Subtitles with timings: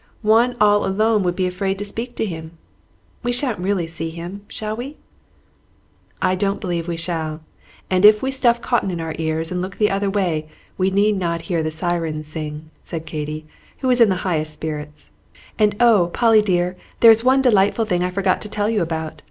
[0.25, 2.57] One all alone would be afraid to speak to him.
[3.21, 4.97] We shan't really see him, shall we?"
[6.23, 7.41] "I don't believe we shall;
[7.87, 11.17] and if we stuff cotton in our ears and look the other way, we need
[11.19, 13.45] not hear the sirens sing," said Katy,
[13.81, 15.11] who was in the highest spirits.
[15.59, 19.13] "And oh, Polly dear, there is one delightful thing I forgot to tell you about.